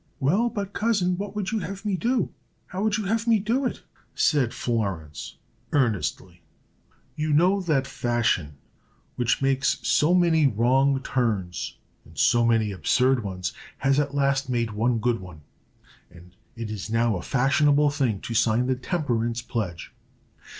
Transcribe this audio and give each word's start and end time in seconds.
"Well, 0.19 0.49
but, 0.49 0.73
cousin, 0.73 1.15
what 1.15 1.35
would 1.35 1.51
you 1.51 1.59
have 1.59 1.85
me 1.85 1.95
do? 1.95 2.31
How 2.65 2.81
would 2.81 2.97
you 2.97 3.03
have 3.03 3.27
me 3.27 3.37
do 3.37 3.65
it?" 3.65 3.83
said 4.15 4.51
Florence, 4.51 5.37
earnestly. 5.73 6.41
"You 7.15 7.31
know 7.33 7.61
that 7.61 7.85
Fashion, 7.85 8.57
which 9.15 9.43
makes 9.43 9.77
so 9.87 10.15
many 10.15 10.47
wrong 10.47 11.03
turns, 11.03 11.77
and 12.03 12.17
so 12.17 12.43
many 12.43 12.71
absurd 12.71 13.21
ones, 13.23 13.53
has 13.77 13.99
at 13.99 14.15
last 14.15 14.49
made 14.49 14.71
one 14.71 14.97
good 14.97 15.19
one, 15.21 15.41
and 16.09 16.31
it 16.55 16.71
is 16.71 16.89
now 16.89 17.15
a 17.15 17.21
fashionable 17.21 17.91
thing 17.91 18.21
to 18.21 18.33
sign 18.33 18.65
the 18.65 18.75
temperance 18.75 19.43
pledge. 19.43 19.93